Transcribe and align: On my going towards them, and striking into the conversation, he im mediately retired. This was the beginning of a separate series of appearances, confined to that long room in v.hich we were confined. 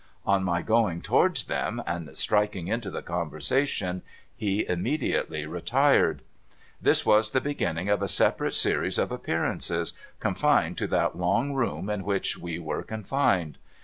On 0.25 0.43
my 0.43 0.63
going 0.63 1.03
towards 1.03 1.45
them, 1.45 1.83
and 1.85 2.17
striking 2.17 2.67
into 2.67 2.89
the 2.89 3.03
conversation, 3.03 4.01
he 4.35 4.61
im 4.61 4.81
mediately 4.81 5.45
retired. 5.45 6.23
This 6.81 7.05
was 7.05 7.29
the 7.29 7.39
beginning 7.39 7.87
of 7.87 8.01
a 8.01 8.07
separate 8.07 8.55
series 8.55 8.97
of 8.97 9.11
appearances, 9.11 9.93
confined 10.19 10.75
to 10.79 10.87
that 10.87 11.15
long 11.19 11.53
room 11.53 11.87
in 11.87 12.03
v.hich 12.03 12.35
we 12.39 12.57
were 12.57 12.81
confined. 12.81 13.59